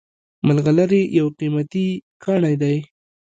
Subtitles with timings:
[0.45, 1.87] ملغلرې یو قیمتي
[2.23, 2.75] کاڼی دی